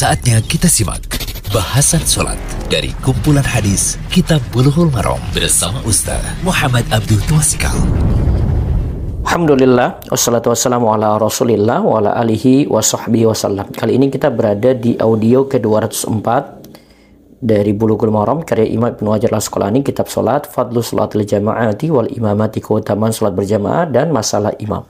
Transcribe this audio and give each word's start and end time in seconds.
Saatnya 0.00 0.40
kita 0.40 0.64
simak 0.64 1.04
bahasan 1.52 2.00
sholat 2.08 2.40
dari 2.72 2.88
kumpulan 3.04 3.44
hadis 3.44 4.00
Kitab 4.08 4.40
Bulughul 4.48 4.88
Maram 4.88 5.20
bersama 5.36 5.76
Ustaz 5.84 6.24
Muhammad 6.40 6.88
Abdul 6.88 7.20
Tuasikal. 7.28 7.76
Alhamdulillah, 9.28 10.00
wassalatu 10.08 10.56
wassalamu 10.56 10.88
ala 10.88 11.20
rasulillah 11.20 11.84
wa 11.84 12.00
ala 12.00 12.16
alihi 12.16 12.64
wa 12.72 12.80
sahbihi 12.80 13.28
wasallam. 13.28 13.68
Kali 13.76 14.00
ini 14.00 14.08
kita 14.08 14.32
berada 14.32 14.72
di 14.72 14.96
audio 14.96 15.44
ke-204 15.44 16.28
dari 17.44 17.76
Bulughul 17.76 18.08
Maram 18.08 18.40
karya 18.40 18.72
Imam 18.72 18.96
Ibnu 18.96 19.12
Hajar 19.12 19.36
Al-Asqalani 19.36 19.84
kitab 19.84 20.08
salat 20.08 20.48
Fadlu 20.48 20.80
Salatil 20.80 21.28
Jama'ati 21.28 21.92
wal 21.92 22.08
Imamati 22.08 22.64
keutamaan 22.64 23.12
salat 23.12 23.36
berjamaah 23.36 23.84
dan 23.84 24.16
masalah 24.16 24.56
imam. 24.64 24.80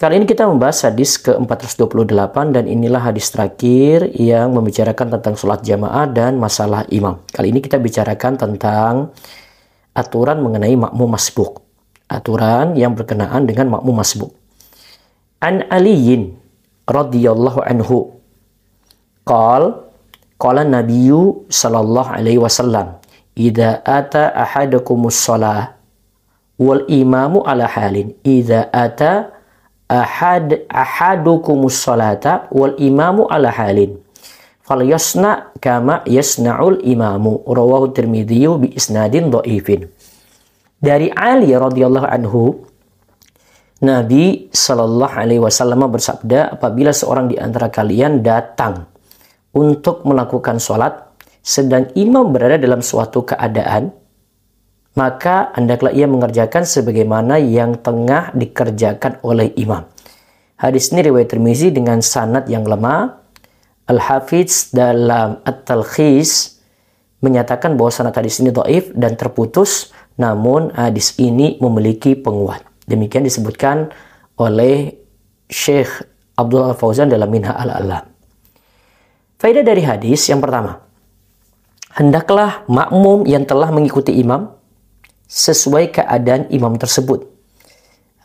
Kali 0.00 0.16
ini 0.16 0.24
kita 0.24 0.48
membahas 0.48 0.88
hadis 0.88 1.20
ke-428 1.20 2.56
dan 2.56 2.64
inilah 2.64 3.04
hadis 3.04 3.28
terakhir 3.28 4.08
yang 4.16 4.48
membicarakan 4.48 5.12
tentang 5.20 5.36
sholat 5.36 5.60
jamaah 5.60 6.08
dan 6.08 6.40
masalah 6.40 6.88
imam. 6.88 7.20
Kali 7.28 7.52
ini 7.52 7.60
kita 7.60 7.76
bicarakan 7.76 8.40
tentang 8.40 9.12
aturan 9.92 10.40
mengenai 10.40 10.72
makmum 10.72 11.04
masbuk. 11.04 11.60
Aturan 12.08 12.80
yang 12.80 12.96
berkenaan 12.96 13.44
dengan 13.44 13.76
makmum 13.76 14.00
masbuk. 14.00 14.32
An 15.36 15.68
Aliyin 15.68 16.32
radhiyallahu 16.88 17.60
anhu 17.60 18.16
qal 19.28 19.84
qala 20.40 20.64
nabiyyu 20.64 21.44
sallallahu 21.52 22.08
alaihi 22.08 22.40
wasallam 22.40 22.96
idza 23.36 23.84
ata 23.84 24.32
ahadakumus 24.32 25.20
shalah 25.20 25.76
wal 26.56 26.88
imamu 26.88 27.44
ala 27.44 27.68
halin 27.68 28.16
idza 28.24 28.64
ata 28.72 29.39
ahad 29.90 30.70
ahadukumus 30.70 31.82
salata 31.82 32.46
wal 32.54 32.78
imamu 32.78 33.26
ala 33.26 33.50
halin. 33.50 33.98
Falyasna 34.62 35.50
kama 35.58 36.06
yasna'ul 36.06 36.78
imamu. 36.86 37.42
Rawahu 37.42 37.90
tirmidzi 37.90 38.46
bi 38.62 38.70
isnadin 38.70 39.34
dhaifin. 39.34 39.90
Dari 40.78 41.10
Ali 41.10 41.50
radhiyallahu 41.52 42.06
anhu 42.06 42.70
Nabi 43.82 44.48
Shallallahu 44.54 45.12
alaihi 45.12 45.42
wasallam 45.42 45.88
bersabda 45.90 46.56
apabila 46.56 46.94
seorang 46.94 47.32
di 47.32 47.36
antara 47.36 47.72
kalian 47.72 48.22
datang 48.24 48.88
untuk 49.56 50.06
melakukan 50.06 50.60
sholat 50.60 51.10
sedang 51.40 51.88
imam 51.96 52.28
berada 52.28 52.60
dalam 52.60 52.84
suatu 52.84 53.24
keadaan 53.24 53.92
maka 54.98 55.54
hendaklah 55.54 55.94
ia 55.94 56.10
mengerjakan 56.10 56.66
sebagaimana 56.66 57.38
yang 57.38 57.78
tengah 57.78 58.34
dikerjakan 58.34 59.22
oleh 59.22 59.54
imam. 59.54 59.86
Hadis 60.58 60.92
ini 60.92 61.08
riwayat 61.08 61.32
Tirmizi 61.32 61.72
dengan 61.72 62.04
sanad 62.04 62.44
yang 62.50 62.66
lemah. 62.66 63.22
Al-Hafiz 63.90 64.70
dalam 64.70 65.42
At-Talkhis 65.42 66.62
menyatakan 67.24 67.74
bahwa 67.74 67.90
sanad 67.90 68.14
hadis 68.14 68.38
ini 68.38 68.54
dhaif 68.54 68.94
dan 68.94 69.18
terputus, 69.18 69.90
namun 70.14 70.70
hadis 70.76 71.16
ini 71.18 71.58
memiliki 71.58 72.14
penguat. 72.14 72.62
Demikian 72.86 73.26
disebutkan 73.26 73.90
oleh 74.38 74.94
Syekh 75.50 75.90
Abdul 76.38 76.70
Fauzan 76.78 77.10
dalam 77.10 77.28
Minha 77.28 77.56
al-Alam. 77.56 78.06
Faedah 79.40 79.64
dari 79.64 79.80
hadis 79.80 80.28
yang 80.28 80.44
pertama, 80.44 80.84
hendaklah 81.96 82.62
makmum 82.68 83.24
yang 83.24 83.48
telah 83.48 83.72
mengikuti 83.72 84.12
imam 84.20 84.59
sesuai 85.30 85.94
keadaan 85.94 86.50
imam 86.50 86.74
tersebut. 86.74 87.30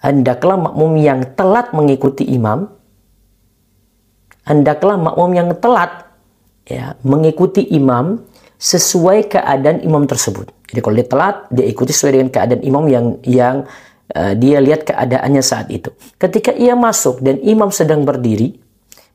Hendaklah 0.01 0.57
makmum 0.57 0.97
yang 0.97 1.21
telat 1.37 1.69
mengikuti 1.69 2.25
imam, 2.25 2.65
hendaklah 4.45 4.97
makmum 4.97 5.31
yang 5.37 5.49
telat 5.61 6.09
ya 6.65 6.97
mengikuti 7.05 7.61
imam 7.61 8.25
sesuai 8.57 9.29
keadaan 9.29 9.85
imam 9.85 10.09
tersebut. 10.09 10.49
Jadi 10.65 10.79
kalau 10.81 10.95
dia 10.97 11.07
telat, 11.07 11.35
dia 11.53 11.65
ikuti 11.69 11.93
sesuai 11.93 12.17
dengan 12.17 12.29
keadaan 12.33 12.61
imam 12.65 12.85
yang 12.89 13.05
yang 13.21 13.55
uh, 14.17 14.33
dia 14.33 14.57
lihat 14.57 14.89
keadaannya 14.89 15.43
saat 15.45 15.69
itu. 15.69 15.93
Ketika 16.17 16.49
ia 16.57 16.73
masuk 16.73 17.21
dan 17.21 17.37
imam 17.45 17.69
sedang 17.69 18.01
berdiri, 18.01 18.64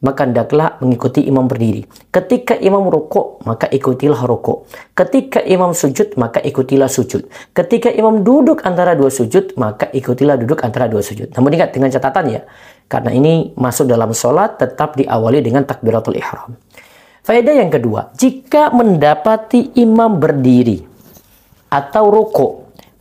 maka 0.00 0.24
hendaklah 0.24 0.80
mengikuti 0.80 1.24
imam 1.28 1.44
berdiri. 1.44 1.84
Ketika 2.08 2.56
imam 2.56 2.88
rukuk, 2.88 3.44
maka 3.44 3.68
ikutilah 3.68 4.24
rukuk. 4.24 4.64
Ketika 4.96 5.44
imam 5.44 5.76
sujud, 5.76 6.16
maka 6.16 6.40
ikutilah 6.40 6.88
sujud. 6.88 7.28
Ketika 7.52 7.92
imam 7.92 8.24
duduk 8.24 8.64
antara 8.64 8.96
dua 8.96 9.12
sujud, 9.12 9.52
maka 9.60 9.92
ikutilah 9.92 10.40
duduk 10.40 10.64
antara 10.64 10.88
dua 10.88 11.04
sujud. 11.04 11.28
Namun 11.36 11.52
ingat 11.52 11.76
dengan 11.76 11.92
catatan 11.92 12.32
ya, 12.32 12.40
karena 12.88 13.12
ini 13.12 13.52
masuk 13.60 13.84
dalam 13.84 14.16
sholat 14.16 14.56
tetap 14.56 14.96
diawali 14.96 15.44
dengan 15.44 15.68
takbiratul 15.68 16.16
ihram. 16.16 16.56
Faedah 17.20 17.52
yang 17.60 17.68
kedua, 17.68 18.16
jika 18.16 18.72
mendapati 18.72 19.76
imam 19.76 20.16
berdiri 20.16 20.80
atau 21.68 22.08
rukuk, 22.08 22.52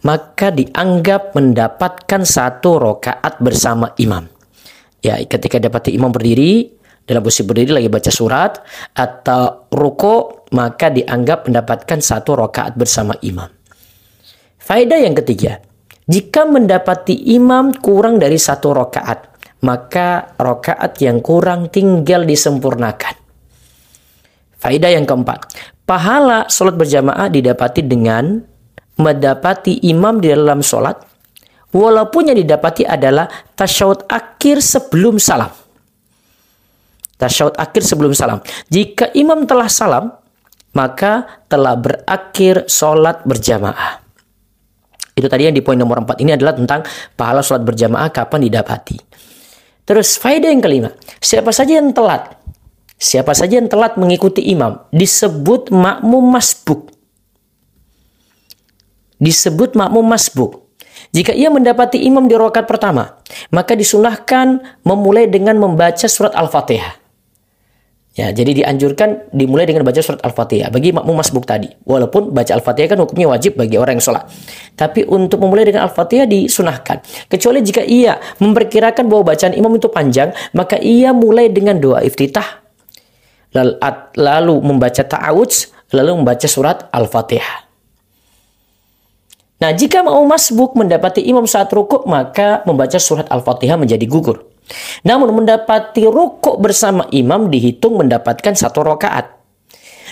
maka 0.04 0.52
dianggap 0.52 1.32
mendapatkan 1.32 2.28
satu 2.28 2.76
rokaat 2.76 3.40
bersama 3.40 3.96
imam. 3.96 4.28
Ya, 5.00 5.16
ketika 5.24 5.64
dapati 5.64 5.96
imam 5.96 6.12
berdiri, 6.12 6.79
dalam 7.10 7.26
posisi 7.26 7.42
berdiri 7.42 7.74
lagi 7.74 7.90
baca 7.90 8.14
surat 8.14 8.62
atau 8.94 9.66
ruko 9.74 10.46
maka 10.54 10.94
dianggap 10.94 11.50
mendapatkan 11.50 11.98
satu 11.98 12.38
rokaat 12.38 12.78
bersama 12.78 13.18
imam. 13.26 13.50
Faedah 14.62 15.02
yang 15.02 15.18
ketiga, 15.18 15.58
jika 16.06 16.46
mendapati 16.46 17.34
imam 17.34 17.74
kurang 17.74 18.22
dari 18.22 18.38
satu 18.38 18.78
rokaat, 18.78 19.26
maka 19.66 20.38
rokaat 20.38 21.02
yang 21.02 21.26
kurang 21.26 21.74
tinggal 21.74 22.30
disempurnakan. 22.30 23.18
Faedah 24.62 24.94
yang 24.94 25.10
keempat, 25.10 25.50
pahala 25.90 26.46
sholat 26.46 26.78
berjamaah 26.78 27.34
didapati 27.34 27.82
dengan 27.82 28.38
mendapati 29.02 29.82
imam 29.90 30.22
di 30.22 30.30
dalam 30.30 30.62
sholat, 30.62 31.02
walaupun 31.74 32.30
yang 32.30 32.38
didapati 32.38 32.86
adalah 32.86 33.26
tasyahud 33.58 34.06
akhir 34.06 34.62
sebelum 34.62 35.18
salam 35.18 35.50
tasyahud 37.20 37.60
akhir 37.60 37.84
sebelum 37.84 38.16
salam. 38.16 38.40
Jika 38.72 39.12
imam 39.12 39.44
telah 39.44 39.68
salam, 39.68 40.16
maka 40.72 41.44
telah 41.52 41.76
berakhir 41.76 42.66
sholat 42.72 43.28
berjamaah. 43.28 44.00
Itu 45.14 45.28
tadi 45.28 45.52
yang 45.52 45.56
di 45.58 45.60
poin 45.60 45.76
nomor 45.76 46.00
4 46.08 46.24
ini 46.24 46.32
adalah 46.32 46.56
tentang 46.56 46.88
pahala 47.20 47.44
sholat 47.44 47.68
berjamaah 47.68 48.08
kapan 48.08 48.48
didapati. 48.48 48.98
Terus 49.84 50.16
faedah 50.16 50.48
yang 50.48 50.64
kelima, 50.64 50.96
siapa 51.20 51.52
saja 51.52 51.82
yang 51.82 51.92
telat, 51.92 52.40
siapa 52.96 53.36
saja 53.36 53.60
yang 53.60 53.68
telat 53.68 53.98
mengikuti 54.00 54.46
imam, 54.48 54.86
disebut 54.94 55.74
makmum 55.74 56.24
masbuk. 56.30 56.94
Disebut 59.20 59.76
makmum 59.76 60.08
masbuk. 60.08 60.72
Jika 61.10 61.34
ia 61.34 61.50
mendapati 61.50 62.00
imam 62.06 62.30
di 62.30 62.38
rokat 62.38 62.70
pertama, 62.70 63.18
maka 63.50 63.74
disunahkan 63.74 64.80
memulai 64.86 65.26
dengan 65.26 65.58
membaca 65.58 66.06
surat 66.06 66.38
Al-Fatihah. 66.38 67.09
Ya, 68.18 68.34
jadi 68.36 68.52
dianjurkan 68.52 69.32
dimulai 69.32 69.70
dengan 69.70 69.86
baca 69.86 70.02
surat 70.02 70.20
Al-Fatihah 70.26 70.74
bagi 70.74 70.92
makmum 70.92 71.14
masbuk 71.14 71.46
tadi. 71.46 71.72
Walaupun 71.86 72.34
baca 72.36 72.52
Al-Fatihah 72.52 72.98
kan 72.98 73.00
hukumnya 73.00 73.30
wajib 73.32 73.56
bagi 73.56 73.78
orang 73.78 73.96
yang 73.96 74.04
sholat. 74.04 74.28
Tapi 74.76 75.08
untuk 75.08 75.40
memulai 75.40 75.64
dengan 75.64 75.88
Al-Fatihah 75.88 76.28
disunahkan. 76.28 77.00
Kecuali 77.30 77.64
jika 77.64 77.86
ia 77.86 78.20
memperkirakan 78.42 79.08
bahwa 79.08 79.32
bacaan 79.32 79.54
imam 79.56 79.72
itu 79.78 79.88
panjang, 79.94 80.34
maka 80.58 80.82
ia 80.82 81.14
mulai 81.16 81.54
dengan 81.54 81.78
doa 81.78 82.02
iftitah. 82.04 82.66
Lalu 84.18 84.56
membaca 84.68 85.06
ta'awudz, 85.06 85.72
lalu 85.94 86.20
membaca 86.20 86.48
surat 86.50 86.90
Al-Fatihah. 86.90 87.70
Nah, 89.64 89.72
jika 89.76 90.02
makmum 90.02 90.28
masbuk 90.28 90.74
mendapati 90.76 91.24
imam 91.24 91.46
saat 91.46 91.70
rukuk, 91.70 92.10
maka 92.10 92.66
membaca 92.66 92.98
surat 92.98 93.30
Al-Fatihah 93.30 93.78
menjadi 93.78 94.04
gugur. 94.10 94.49
Namun 95.06 95.34
mendapati 95.34 96.06
rukuk 96.06 96.62
bersama 96.62 97.06
imam 97.10 97.50
dihitung 97.50 98.00
mendapatkan 98.00 98.54
satu 98.54 98.86
rokaat. 98.86 99.40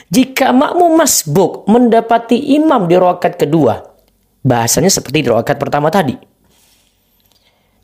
Jika 0.08 0.56
makmum 0.56 0.96
masbuk 0.96 1.68
mendapati 1.68 2.56
imam 2.56 2.88
di 2.88 2.96
rokaat 2.96 3.36
kedua, 3.36 3.76
bahasanya 4.46 4.88
seperti 4.88 5.26
di 5.26 5.30
rokaat 5.30 5.58
pertama 5.60 5.92
tadi. 5.92 6.16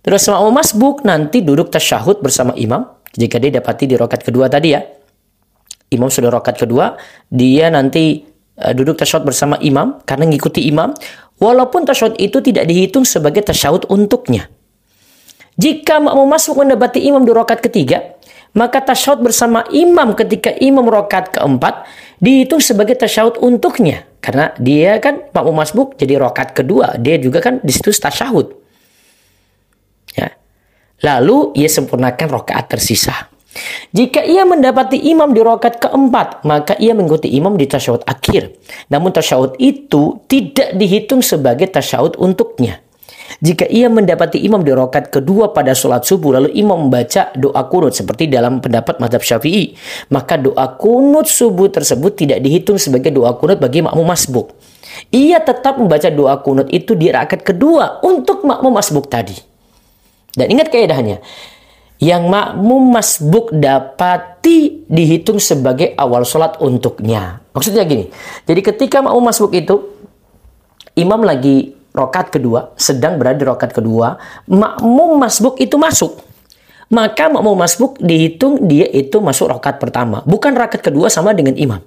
Terus 0.03 0.23
makmum 0.27 0.53
masbuk 0.55 0.95
nanti 1.03 1.43
duduk 1.43 1.71
tasyahud 1.71 2.19
bersama 2.23 2.55
imam. 2.55 2.83
Jika 3.13 3.37
dia 3.37 3.53
dapati 3.59 3.85
di 3.85 3.95
rokaat 3.99 4.25
kedua 4.25 4.49
tadi 4.49 4.69
ya. 4.73 4.81
Imam 5.93 6.09
sudah 6.09 6.33
rokaat 6.33 6.57
kedua, 6.57 6.97
dia 7.29 7.69
nanti 7.69 8.25
uh, 8.57 8.73
duduk 8.73 8.97
tasyahud 8.97 9.29
bersama 9.29 9.61
imam 9.61 10.01
karena 10.07 10.25
mengikuti 10.25 10.65
imam. 10.65 10.95
Walaupun 11.37 11.85
tasyahud 11.85 12.17
itu 12.17 12.41
tidak 12.41 12.65
dihitung 12.69 13.05
sebagai 13.05 13.45
tasyahud 13.45 13.89
untuknya. 13.89 14.49
Jika 15.53 16.01
makmum 16.01 16.25
masuk 16.25 16.61
mendapati 16.61 17.03
imam 17.05 17.21
di 17.21 17.29
rokat 17.29 17.61
ketiga, 17.61 18.17
maka 18.53 18.81
tasyahud 18.81 19.21
bersama 19.21 19.65
imam 19.69 20.13
ketika 20.17 20.53
imam 20.53 20.85
rokat 20.85 21.33
keempat 21.33 21.85
dihitung 22.21 22.61
sebagai 22.61 22.97
tasyahud 22.97 23.41
untuknya. 23.41 24.05
Karena 24.23 24.55
dia 24.55 24.97
kan 25.03 25.29
makmum 25.35 25.61
masbuk 25.61 25.99
jadi 25.99 26.17
rokat 26.17 26.55
kedua, 26.57 26.95
dia 26.97 27.19
juga 27.19 27.43
kan 27.43 27.59
di 27.61 27.73
situ 27.73 27.93
tasyahud. 27.93 28.55
Ya. 30.15 30.33
Lalu 31.03 31.57
ia 31.59 31.69
sempurnakan 31.69 32.27
rokaat 32.31 32.71
tersisa. 32.71 33.33
Jika 33.93 34.25
ia 34.25 34.41
mendapati 34.49 34.97
imam 34.97 35.29
di 35.29 35.41
rokat 35.45 35.77
keempat, 35.77 36.41
maka 36.49 36.73
ia 36.81 36.97
mengikuti 36.97 37.29
imam 37.29 37.53
di 37.53 37.69
tasyahud 37.69 38.01
akhir. 38.09 38.57
Namun 38.89 39.13
tasyahud 39.13 39.61
itu 39.61 40.17
tidak 40.25 40.73
dihitung 40.73 41.21
sebagai 41.21 41.69
tasyahud 41.69 42.17
untuknya. 42.17 42.81
Jika 43.43 43.67
ia 43.67 43.91
mendapati 43.91 44.39
imam 44.39 44.63
di 44.63 44.71
rokat 44.71 45.11
kedua 45.11 45.51
pada 45.51 45.75
sholat 45.75 46.07
subuh, 46.07 46.39
lalu 46.39 46.49
imam 46.55 46.87
membaca 46.87 47.31
doa 47.35 47.61
kunut 47.67 47.91
seperti 47.91 48.31
dalam 48.31 48.63
pendapat 48.63 48.99
madhab 49.03 49.19
syafi'i, 49.19 49.75
maka 50.11 50.39
doa 50.39 50.79
kunut 50.79 51.27
subuh 51.27 51.67
tersebut 51.67 52.15
tidak 52.19 52.39
dihitung 52.39 52.79
sebagai 52.79 53.11
doa 53.11 53.35
kunut 53.35 53.59
bagi 53.59 53.83
makmum 53.83 54.07
masbuk. 54.07 54.55
Ia 55.09 55.41
tetap 55.41 55.81
membaca 55.81 56.07
doa 56.07 56.37
kunut 56.39 56.69
itu 56.69 56.93
di 56.93 57.09
rakaat 57.09 57.41
kedua 57.41 58.03
untuk 58.05 58.45
makmum 58.45 58.71
masbuk 58.71 59.09
tadi. 59.09 59.35
Dan 60.33 60.49
ingat 60.49 60.73
kaidahnya, 60.73 61.21
yang 62.01 62.25
makmum 62.27 62.95
masbuk 62.95 63.53
dapati 63.53 64.85
dihitung 64.89 65.37
sebagai 65.37 65.93
awal 65.95 66.25
sholat 66.25 66.57
untuknya. 66.59 67.43
Maksudnya 67.53 67.85
gini, 67.85 68.09
jadi 68.47 68.61
ketika 68.61 69.03
makmum 69.03 69.29
masbuk 69.29 69.53
itu, 69.53 69.93
imam 70.97 71.21
lagi 71.21 71.82
rokat 71.93 72.33
kedua, 72.33 72.73
sedang 72.75 73.21
berada 73.21 73.37
di 73.37 73.45
rokat 73.45 73.71
kedua, 73.71 74.17
makmum 74.49 75.21
masbuk 75.21 75.61
itu 75.61 75.77
masuk. 75.77 76.19
Maka 76.89 77.29
makmum 77.29 77.57
masbuk 77.57 78.01
dihitung 78.01 78.65
dia 78.65 78.85
itu 78.89 79.17
masuk 79.21 79.53
rokat 79.53 79.77
pertama. 79.77 80.25
Bukan 80.25 80.53
rokat 80.53 80.81
kedua 80.81 81.07
sama 81.07 81.33
dengan 81.33 81.53
imam. 81.57 81.81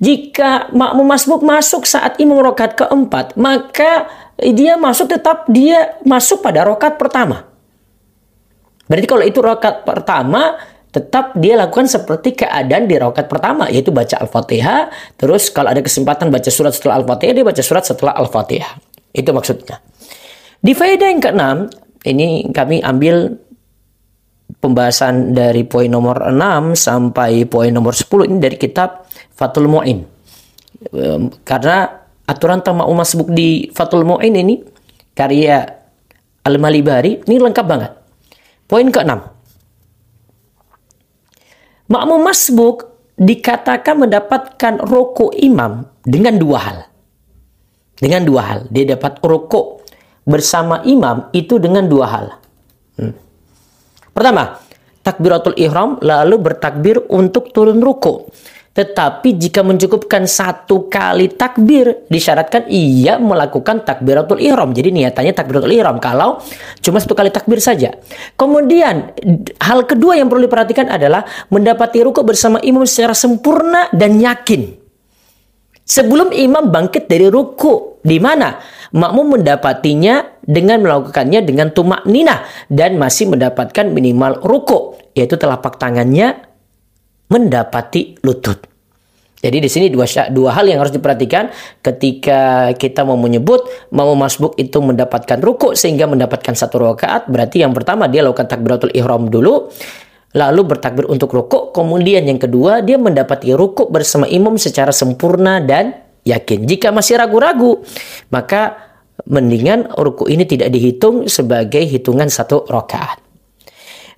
Jika 0.00 0.72
makmum 0.72 1.06
masbuk 1.06 1.40
masuk 1.44 1.88
saat 1.88 2.16
imam 2.20 2.40
rokat 2.40 2.76
keempat, 2.76 3.36
maka 3.36 4.08
dia 4.40 4.76
masuk 4.76 5.12
tetap 5.12 5.48
dia 5.48 5.96
masuk 6.04 6.44
pada 6.44 6.64
rokat 6.64 6.96
pertama. 7.00 7.48
Berarti 8.88 9.06
kalau 9.08 9.24
itu 9.24 9.40
rokat 9.44 9.84
pertama, 9.84 10.56
tetap 10.88 11.36
dia 11.36 11.60
lakukan 11.60 11.84
seperti 11.84 12.32
keadaan 12.32 12.88
di 12.88 12.96
rokat 12.96 13.28
pertama, 13.28 13.68
yaitu 13.68 13.92
baca 13.92 14.16
Al-Fatihah. 14.24 14.88
Terus 15.20 15.52
kalau 15.52 15.68
ada 15.72 15.84
kesempatan 15.84 16.32
baca 16.32 16.48
surat 16.48 16.72
setelah 16.72 17.00
Al-Fatihah, 17.04 17.34
dia 17.36 17.44
baca 17.44 17.60
surat 17.60 17.84
setelah 17.84 18.16
Al-Fatihah. 18.16 18.87
Itu 19.12 19.30
maksudnya. 19.32 19.80
Di 20.58 20.72
faedah 20.74 21.08
yang 21.08 21.22
keenam, 21.22 21.56
ini 22.04 22.50
kami 22.50 22.82
ambil 22.82 23.38
pembahasan 24.58 25.36
dari 25.36 25.62
poin 25.62 25.86
nomor 25.86 26.24
6 26.32 26.74
sampai 26.74 27.46
poin 27.46 27.70
nomor 27.70 27.94
10 27.94 28.26
ini 28.26 28.38
dari 28.42 28.56
kitab 28.58 29.06
Fatul 29.36 29.70
Mu'in. 29.70 30.02
Karena 31.46 31.86
aturan 32.26 32.62
tamak 32.62 32.86
masbuk 32.90 33.30
di 33.30 33.70
Fatul 33.70 34.02
Mu'in 34.02 34.34
ini 34.34 34.60
karya 35.14 35.62
Al-Malibari 36.42 37.22
ini 37.28 37.36
lengkap 37.38 37.66
banget. 37.66 37.92
Poin 38.68 38.84
ke-6. 38.84 39.12
Makmum 41.88 42.20
masbuk 42.20 42.76
dikatakan 43.16 44.04
mendapatkan 44.04 44.84
rokok 44.84 45.32
imam 45.40 45.88
dengan 46.04 46.36
dua 46.36 46.58
hal. 46.60 46.78
Dengan 47.98 48.22
dua 48.22 48.42
hal. 48.46 48.60
Dia 48.70 48.94
dapat 48.94 49.18
rokok 49.18 49.82
bersama 50.28 50.84
imam 50.86 51.32
itu 51.34 51.58
dengan 51.58 51.88
dua 51.90 52.06
hal. 52.06 52.26
Hmm. 53.00 53.14
Pertama, 54.14 54.60
takbiratul 55.02 55.56
ihram 55.56 55.96
lalu 56.04 56.36
bertakbir 56.36 57.00
untuk 57.10 57.50
turun 57.50 57.80
ruku. 57.80 58.28
Tetapi 58.78 59.34
jika 59.34 59.66
mencukupkan 59.66 60.22
satu 60.30 60.86
kali 60.86 61.34
takbir, 61.34 62.06
disyaratkan 62.06 62.70
ia 62.70 63.18
melakukan 63.18 63.82
takbiratul 63.82 64.38
ihram. 64.38 64.70
Jadi 64.70 64.94
niatannya 64.94 65.34
takbiratul 65.34 65.74
ihram 65.74 65.98
kalau 65.98 66.38
cuma 66.78 67.02
satu 67.02 67.18
kali 67.18 67.34
takbir 67.34 67.58
saja. 67.58 67.98
Kemudian 68.38 69.18
hal 69.58 69.82
kedua 69.82 70.14
yang 70.14 70.30
perlu 70.30 70.46
diperhatikan 70.46 70.94
adalah 70.94 71.26
mendapati 71.50 72.06
ruku 72.06 72.22
bersama 72.22 72.62
imam 72.62 72.86
secara 72.86 73.18
sempurna 73.18 73.90
dan 73.90 74.14
yakin. 74.22 74.87
Sebelum 75.88 76.36
imam 76.36 76.68
bangkit 76.68 77.08
dari 77.08 77.32
ruku, 77.32 78.04
di 78.04 78.20
mana 78.20 78.60
makmum 78.92 79.40
mendapatinya 79.40 80.36
dengan 80.44 80.84
melakukannya 80.84 81.40
dengan 81.40 81.72
tumak 81.72 82.04
nina 82.04 82.44
dan 82.68 83.00
masih 83.00 83.32
mendapatkan 83.32 83.88
minimal 83.88 84.36
ruku, 84.44 85.00
yaitu 85.16 85.40
telapak 85.40 85.80
tangannya 85.80 86.44
mendapati 87.32 88.20
lutut. 88.20 88.68
Jadi 89.38 89.62
di 89.62 89.70
sini 89.70 89.86
dua 89.86 90.04
dua 90.34 90.50
hal 90.50 90.66
yang 90.66 90.82
harus 90.82 90.90
diperhatikan 90.90 91.54
ketika 91.78 92.74
kita 92.74 93.06
mau 93.06 93.14
menyebut 93.14 93.70
mau 93.94 94.10
masbuk 94.18 94.58
itu 94.58 94.82
mendapatkan 94.82 95.38
ruku 95.38 95.78
sehingga 95.78 96.10
mendapatkan 96.10 96.58
satu 96.58 96.82
rakaat 96.82 97.30
berarti 97.30 97.62
yang 97.62 97.70
pertama 97.70 98.10
dia 98.10 98.26
lakukan 98.26 98.50
takbiratul 98.50 98.90
ihram 98.98 99.30
dulu 99.30 99.70
lalu 100.36 100.60
bertakbir 100.74 101.08
untuk 101.08 101.32
rukuk. 101.32 101.72
Kemudian 101.72 102.26
yang 102.28 102.40
kedua, 102.40 102.84
dia 102.84 103.00
mendapati 103.00 103.54
rukuk 103.56 103.88
bersama 103.88 104.28
imam 104.28 104.60
secara 104.60 104.92
sempurna 104.92 105.62
dan 105.62 105.96
yakin. 106.26 106.68
Jika 106.68 106.92
masih 106.92 107.16
ragu-ragu, 107.16 107.80
maka 108.28 108.76
mendingan 109.24 109.88
rukuk 109.96 110.28
ini 110.28 110.44
tidak 110.44 110.68
dihitung 110.74 111.26
sebagai 111.26 111.82
hitungan 111.82 112.28
satu 112.28 112.68
rakaat. 112.68 113.18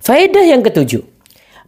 Faedah 0.01 0.43
yang 0.43 0.65
ketujuh, 0.65 1.05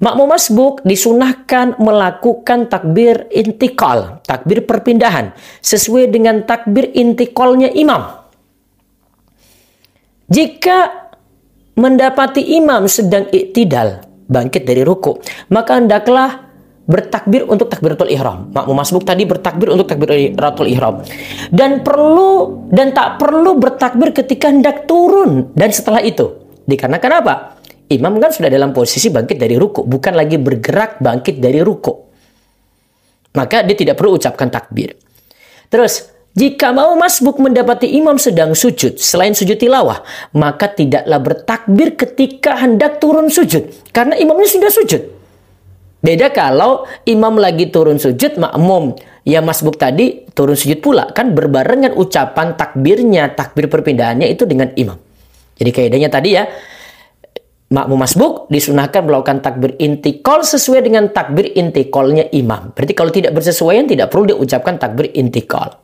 makmum 0.01 0.33
masbuk 0.33 0.81
disunahkan 0.81 1.77
melakukan 1.77 2.65
takbir 2.65 3.29
intikal, 3.29 4.19
takbir 4.25 4.65
perpindahan, 4.65 5.37
sesuai 5.61 6.09
dengan 6.09 6.41
takbir 6.43 6.89
intikalnya 6.97 7.69
imam. 7.69 8.25
Jika 10.33 11.05
mendapati 11.77 12.57
imam 12.57 12.89
sedang 12.89 13.29
iktidal, 13.29 14.12
bangkit 14.33 14.65
dari 14.65 14.81
ruku, 14.81 15.21
maka 15.53 15.77
hendaklah 15.77 16.49
bertakbir 16.83 17.47
untuk 17.47 17.71
takbiratul 17.71 18.11
ihram. 18.11 18.51
Makmum 18.51 18.75
masbuk 18.75 19.07
tadi 19.07 19.23
bertakbir 19.23 19.71
untuk 19.71 19.87
takbiratul 19.87 20.67
ihram. 20.67 21.05
Dan 21.47 21.85
perlu 21.85 22.65
dan 22.73 22.91
tak 22.91 23.21
perlu 23.21 23.55
bertakbir 23.55 24.11
ketika 24.11 24.51
hendak 24.51 24.89
turun 24.89 25.53
dan 25.55 25.71
setelah 25.71 26.03
itu. 26.03 26.43
Dikarenakan 26.65 27.11
apa? 27.23 27.35
Imam 27.91 28.15
kan 28.17 28.31
sudah 28.31 28.47
dalam 28.47 28.71
posisi 28.71 29.11
bangkit 29.11 29.35
dari 29.35 29.59
ruku, 29.59 29.83
bukan 29.83 30.15
lagi 30.15 30.39
bergerak 30.39 31.03
bangkit 31.03 31.37
dari 31.37 31.59
ruku. 31.59 31.93
Maka 33.33 33.65
dia 33.65 33.75
tidak 33.75 33.99
perlu 33.99 34.17
ucapkan 34.17 34.47
takbir. 34.47 34.95
Terus 35.67 36.12
jika 36.33 36.73
mau 36.73 36.97
masbuk 36.97 37.37
mendapati 37.37 37.85
imam 37.93 38.17
sedang 38.17 38.57
sujud 38.57 38.97
selain 38.97 39.37
sujud 39.37 39.53
tilawah, 39.53 40.01
maka 40.33 40.65
tidaklah 40.65 41.21
bertakbir 41.21 41.93
ketika 41.93 42.57
hendak 42.57 42.97
turun 42.97 43.29
sujud 43.29 43.69
karena 43.93 44.17
imamnya 44.17 44.49
sudah 44.49 44.71
sujud. 44.73 45.01
Beda 46.01 46.33
kalau 46.33 46.89
imam 47.05 47.37
lagi 47.37 47.69
turun 47.69 48.01
sujud, 48.01 48.41
makmum 48.41 48.97
ya 49.29 49.45
masbuk 49.45 49.77
tadi 49.77 50.25
turun 50.33 50.57
sujud 50.57 50.81
pula 50.81 51.13
kan 51.13 51.37
berbarengan 51.37 51.93
ucapan 51.93 52.57
takbirnya, 52.57 53.29
takbir 53.37 53.69
perpindahannya 53.69 54.25
itu 54.33 54.49
dengan 54.49 54.73
imam. 54.73 54.97
Jadi 55.53 55.69
kaidahnya 55.69 56.09
tadi 56.09 56.33
ya, 56.33 56.49
makmum 57.69 58.01
masbuk 58.01 58.49
disunahkan 58.49 59.05
melakukan 59.05 59.45
takbir 59.45 59.77
intikol 59.77 60.41
sesuai 60.41 60.81
dengan 60.81 61.13
takbir 61.13 61.45
intikolnya 61.53 62.25
imam. 62.33 62.73
Berarti 62.73 62.93
kalau 62.97 63.13
tidak 63.13 63.37
bersesuaian 63.37 63.85
tidak 63.85 64.09
perlu 64.09 64.33
diucapkan 64.33 64.81
takbir 64.81 65.13
intikol. 65.13 65.82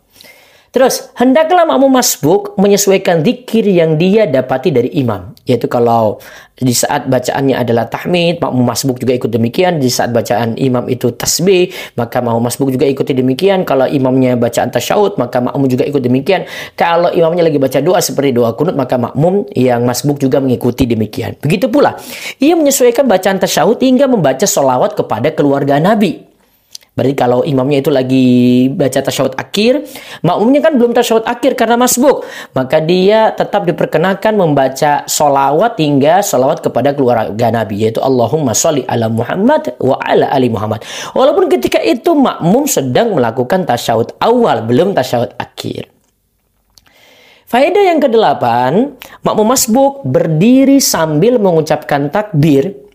Terus, 0.70 1.10
hendaklah 1.18 1.66
makmum 1.66 1.90
masbuk 1.90 2.54
menyesuaikan 2.62 3.26
zikir 3.26 3.66
yang 3.66 3.98
dia 3.98 4.30
dapati 4.30 4.70
dari 4.70 4.94
imam. 5.02 5.34
Yaitu 5.50 5.66
kalau 5.66 6.22
di 6.62 6.78
saat 6.78 7.10
bacaannya 7.10 7.58
adalah 7.58 7.90
tahmid, 7.90 8.38
makmum 8.38 8.70
masbuk 8.70 9.02
juga 9.02 9.18
ikut 9.18 9.34
demikian. 9.34 9.82
Di 9.82 9.90
saat 9.90 10.14
bacaan 10.14 10.54
imam 10.62 10.86
itu 10.86 11.10
tasbih, 11.10 11.74
maka 11.98 12.22
makmum 12.22 12.46
masbuk 12.46 12.70
juga 12.70 12.86
ikuti 12.86 13.18
demikian. 13.18 13.66
Kalau 13.66 13.90
imamnya 13.90 14.38
bacaan 14.38 14.70
tasyahud, 14.70 15.18
maka 15.18 15.42
makmum 15.42 15.66
juga 15.66 15.90
ikut 15.90 16.06
demikian. 16.06 16.46
Kalau 16.78 17.10
imamnya 17.10 17.50
lagi 17.50 17.58
baca 17.58 17.82
doa 17.82 17.98
seperti 17.98 18.38
doa 18.38 18.54
kunut, 18.54 18.78
maka 18.78 19.02
makmum 19.02 19.50
yang 19.58 19.82
masbuk 19.90 20.22
juga 20.22 20.38
mengikuti 20.38 20.86
demikian. 20.86 21.34
Begitu 21.42 21.66
pula, 21.66 21.98
ia 22.38 22.54
menyesuaikan 22.54 23.10
bacaan 23.10 23.42
tasyahud 23.42 23.82
hingga 23.82 24.06
membaca 24.06 24.46
solawat 24.46 24.94
kepada 24.94 25.34
keluarga 25.34 25.82
Nabi. 25.82 26.29
Berarti 26.98 27.16
kalau 27.16 27.48
imamnya 27.48 27.80
itu 27.80 27.92
lagi 27.94 28.28
baca 28.76 29.00
tasyahud 29.00 29.40
akhir, 29.40 29.88
makmumnya 30.20 30.60
kan 30.60 30.76
belum 30.76 30.92
tasyahud 30.92 31.24
akhir 31.24 31.56
karena 31.56 31.80
masbuk. 31.80 32.28
Maka 32.52 32.84
dia 32.84 33.32
tetap 33.32 33.64
diperkenankan 33.64 34.36
membaca 34.36 35.08
solawat 35.08 35.80
hingga 35.80 36.20
solawat 36.20 36.60
kepada 36.60 36.92
keluarga 36.92 37.48
Nabi. 37.56 37.88
Yaitu 37.88 38.04
Allahumma 38.04 38.52
sholli 38.52 38.84
ala 38.84 39.08
Muhammad 39.08 39.80
wa 39.80 39.96
ala 40.04 40.28
ali 40.28 40.52
Muhammad. 40.52 40.84
Walaupun 41.16 41.48
ketika 41.48 41.80
itu 41.80 42.12
makmum 42.12 42.68
sedang 42.68 43.16
melakukan 43.16 43.64
tasyahud 43.64 44.20
awal, 44.20 44.68
belum 44.68 44.92
tasyahud 44.92 45.32
akhir. 45.40 45.88
Faedah 47.50 47.82
yang 47.82 47.98
kedelapan, 47.98 48.94
makmum 49.26 49.56
masbuk 49.56 50.06
berdiri 50.06 50.78
sambil 50.78 51.42
mengucapkan 51.42 52.12
takbir 52.14 52.89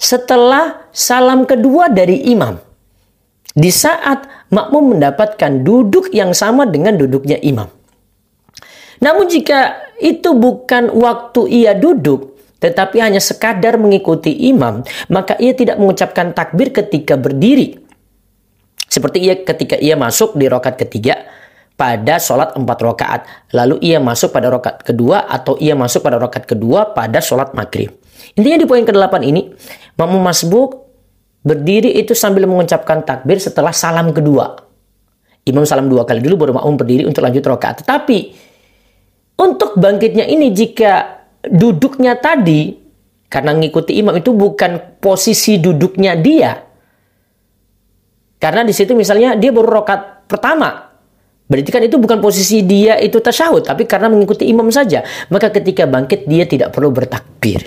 setelah 0.00 0.88
salam 0.96 1.44
kedua 1.44 1.92
dari 1.92 2.32
imam. 2.32 2.56
Di 3.52 3.68
saat 3.68 4.48
makmum 4.48 4.96
mendapatkan 4.96 5.60
duduk 5.60 6.08
yang 6.16 6.32
sama 6.32 6.64
dengan 6.64 6.96
duduknya 6.96 7.36
imam. 7.44 7.68
Namun 9.04 9.28
jika 9.28 9.92
itu 10.00 10.32
bukan 10.32 10.88
waktu 10.96 11.40
ia 11.52 11.76
duduk, 11.76 12.40
tetapi 12.62 13.00
hanya 13.04 13.20
sekadar 13.20 13.76
mengikuti 13.76 14.32
imam, 14.48 14.80
maka 15.12 15.36
ia 15.36 15.52
tidak 15.52 15.76
mengucapkan 15.76 16.32
takbir 16.32 16.72
ketika 16.72 17.20
berdiri. 17.20 17.80
Seperti 18.88 19.18
ia 19.20 19.34
ketika 19.36 19.76
ia 19.76 19.94
masuk 19.94 20.34
di 20.34 20.48
rokat 20.50 20.80
ketiga 20.80 21.39
pada 21.80 22.20
sholat 22.20 22.52
empat 22.52 22.78
rokaat. 22.84 23.20
Lalu 23.56 23.80
ia 23.80 23.96
masuk 23.96 24.36
pada 24.36 24.52
rokat 24.52 24.84
kedua 24.84 25.24
atau 25.24 25.56
ia 25.56 25.72
masuk 25.72 26.04
pada 26.04 26.20
rokat 26.20 26.44
kedua 26.44 26.92
pada 26.92 27.24
sholat 27.24 27.56
maghrib. 27.56 27.96
Intinya 28.36 28.60
di 28.60 28.68
poin 28.68 28.84
ke-8 28.84 29.16
ini, 29.24 29.48
makmum 29.96 30.20
masbuk 30.20 30.84
berdiri 31.40 31.96
itu 31.96 32.12
sambil 32.12 32.44
mengucapkan 32.44 33.00
takbir 33.00 33.40
setelah 33.40 33.72
salam 33.72 34.12
kedua. 34.12 34.60
Imam 35.48 35.64
salam 35.64 35.88
dua 35.88 36.04
kali 36.04 36.20
dulu 36.20 36.44
baru 36.44 36.52
makmum 36.60 36.76
berdiri 36.76 37.08
untuk 37.08 37.24
lanjut 37.24 37.40
rokaat. 37.48 37.80
Tetapi 37.80 38.18
untuk 39.40 39.80
bangkitnya 39.80 40.28
ini 40.28 40.52
jika 40.52 41.24
duduknya 41.48 42.20
tadi 42.20 42.76
karena 43.32 43.56
ngikuti 43.56 43.96
imam 43.96 44.12
itu 44.20 44.36
bukan 44.36 45.00
posisi 45.00 45.56
duduknya 45.56 46.12
dia, 46.20 46.60
karena 48.36 48.68
di 48.68 48.76
situ 48.76 48.92
misalnya 48.92 49.32
dia 49.32 49.48
baru 49.48 49.80
rokat 49.80 50.28
pertama. 50.28 50.89
Berarti 51.50 51.70
kan 51.74 51.82
itu 51.82 51.98
bukan 51.98 52.22
posisi 52.22 52.62
dia 52.62 52.94
itu 53.02 53.18
tasyahud, 53.18 53.66
tapi 53.66 53.82
karena 53.82 54.06
mengikuti 54.06 54.46
imam 54.46 54.70
saja. 54.70 55.02
Maka 55.34 55.50
ketika 55.50 55.82
bangkit 55.90 56.30
dia 56.30 56.46
tidak 56.46 56.70
perlu 56.70 56.94
bertakbir. 56.94 57.66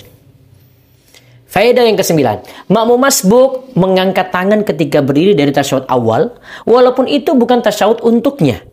Faedah 1.51 1.85
yang 1.85 1.99
kesembilan, 1.99 2.41
makmum 2.71 2.97
masbuk 2.97 3.75
mengangkat 3.77 4.33
tangan 4.33 4.65
ketika 4.65 5.05
berdiri 5.05 5.37
dari 5.37 5.53
tasyahud 5.53 5.85
awal, 5.85 6.33
walaupun 6.65 7.05
itu 7.05 7.37
bukan 7.37 7.61
tasyahud 7.61 8.01
untuknya. 8.01 8.63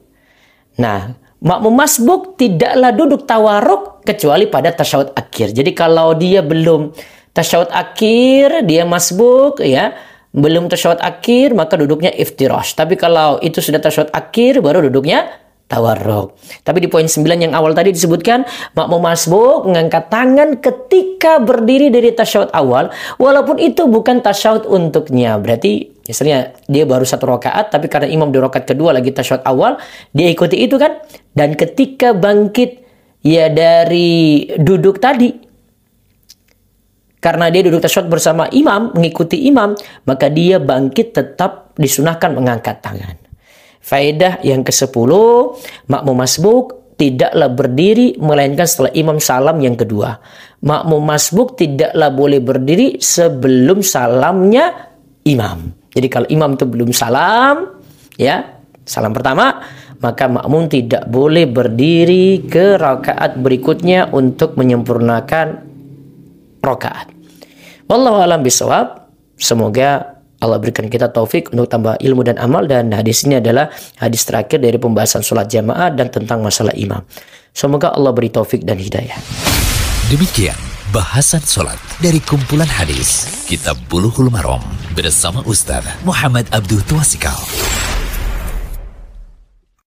Nah, 0.81 1.13
makmum 1.45 1.77
masbuk 1.77 2.41
tidaklah 2.41 2.89
duduk 2.95 3.29
tawaruk 3.29 4.01
kecuali 4.07 4.49
pada 4.49 4.73
tasyahud 4.73 5.13
akhir. 5.13 5.53
Jadi 5.53 5.77
kalau 5.77 6.17
dia 6.17 6.41
belum 6.41 6.97
tasyahud 7.37 7.69
akhir, 7.69 8.65
dia 8.65 8.89
masbuk 8.89 9.61
ya, 9.61 9.93
belum 10.31 10.71
tasyahud 10.71 11.03
akhir 11.03 11.59
maka 11.59 11.75
duduknya 11.75 12.15
iftirash. 12.15 12.79
Tapi 12.79 12.95
kalau 12.95 13.43
itu 13.43 13.59
sudah 13.59 13.83
tasyahud 13.83 14.15
akhir 14.15 14.63
baru 14.63 14.87
duduknya 14.87 15.27
tawarruk. 15.71 16.35
Tapi 16.67 16.83
di 16.83 16.89
poin 16.91 17.07
9 17.07 17.23
yang 17.39 17.55
awal 17.55 17.71
tadi 17.79 17.95
disebutkan 17.95 18.43
makmum 18.75 18.99
masbuk 18.99 19.71
mengangkat 19.71 20.11
tangan 20.11 20.59
ketika 20.59 21.39
berdiri 21.39 21.95
dari 21.95 22.11
tasyahud 22.11 22.51
awal 22.51 22.91
walaupun 23.23 23.63
itu 23.63 23.87
bukan 23.87 24.19
tasyahud 24.19 24.67
untuknya. 24.67 25.39
Berarti 25.39 25.95
misalnya 26.11 26.51
dia 26.67 26.83
baru 26.83 27.07
satu 27.07 27.31
rakaat 27.31 27.71
tapi 27.71 27.87
karena 27.87 28.11
imam 28.11 28.35
di 28.35 28.43
rakaat 28.43 28.67
kedua 28.67 28.91
lagi 28.91 29.15
tasyahud 29.15 29.47
awal 29.47 29.79
dia 30.11 30.27
ikuti 30.27 30.59
itu 30.59 30.75
kan 30.75 30.99
dan 31.39 31.55
ketika 31.55 32.11
bangkit 32.11 32.83
ya 33.23 33.47
dari 33.47 34.51
duduk 34.59 34.99
tadi 34.99 35.50
karena 37.21 37.53
dia 37.53 37.61
duduk 37.61 37.85
tasyahud 37.85 38.09
bersama 38.09 38.49
imam, 38.49 38.97
mengikuti 38.97 39.45
imam, 39.45 39.77
maka 40.09 40.33
dia 40.33 40.57
bangkit 40.57 41.13
tetap 41.13 41.77
disunahkan 41.77 42.33
mengangkat 42.33 42.81
tangan. 42.81 43.21
Faedah 43.81 44.41
yang 44.41 44.65
ke-10, 44.65 45.13
makmum 45.89 46.17
masbuk 46.17 46.97
tidaklah 46.97 47.49
berdiri 47.53 48.17
melainkan 48.21 48.65
setelah 48.65 48.93
imam 48.97 49.21
salam 49.21 49.57
yang 49.61 49.77
kedua. 49.77 50.17
Makmum 50.65 51.01
masbuk 51.01 51.61
tidaklah 51.61 52.09
boleh 52.09 52.41
berdiri 52.41 53.01
sebelum 53.01 53.85
salamnya 53.85 54.89
imam. 55.29 55.77
Jadi 55.93 56.09
kalau 56.09 56.29
imam 56.29 56.57
itu 56.57 56.65
belum 56.65 56.93
salam, 56.93 57.85
ya, 58.17 58.65
salam 58.85 59.13
pertama, 59.13 59.61
maka 60.01 60.25
makmum 60.25 60.73
tidak 60.73 61.05
boleh 61.09 61.45
berdiri 61.45 62.49
ke 62.49 62.81
rakaat 62.81 63.37
berikutnya 63.41 64.09
untuk 64.13 64.57
menyempurnakan 64.57 65.70
rokaat. 66.63 67.11
Wallahu 67.91 68.23
alam 68.23 68.41
bisawab. 68.45 69.11
Semoga 69.41 70.21
Allah 70.41 70.57
berikan 70.57 70.89
kita 70.89 71.13
taufik 71.13 71.53
untuk 71.53 71.69
tambah 71.69 72.01
ilmu 72.01 72.25
dan 72.25 72.41
amal 72.41 72.65
dan 72.65 72.93
hadis 72.97 73.29
ini 73.29 73.41
adalah 73.41 73.69
hadis 74.01 74.25
terakhir 74.25 74.61
dari 74.61 74.81
pembahasan 74.81 75.21
sholat 75.21 75.53
jamaah 75.53 75.93
dan 75.93 76.09
tentang 76.09 76.41
masalah 76.41 76.73
imam. 76.77 77.05
Semoga 77.53 77.93
Allah 77.93 78.13
beri 78.17 78.33
taufik 78.33 78.65
dan 78.65 78.81
hidayah. 78.81 79.17
Demikian 80.09 80.57
bahasan 80.91 81.45
sholat 81.45 81.79
dari 82.03 82.19
kumpulan 82.25 82.67
hadis 82.67 83.29
Kitab 83.47 83.77
Buluhul 83.87 84.33
Marom 84.33 84.65
bersama 84.97 85.45
Ustaz 85.45 85.85
Muhammad 86.03 86.49
Abdul 86.51 86.83
Tuasikal. 86.89 87.39